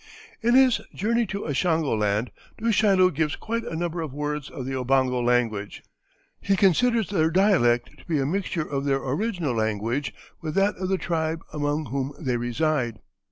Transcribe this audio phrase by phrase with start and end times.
[0.41, 4.65] In his "Journey to Ashango Land" Du Chaillu gives quite a number of words of
[4.65, 5.83] the Obongo language;
[6.39, 10.11] he considers their dialect to be a mixture of their original language
[10.41, 12.97] with that of the tribe among whom they reside.